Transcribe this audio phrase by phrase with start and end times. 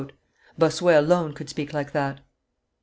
[0.57, 2.21] Bossuet alone could speak like that.